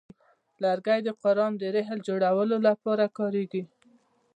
[0.63, 3.63] لرګی د قران د رحل جوړولو لپاره کاریږي.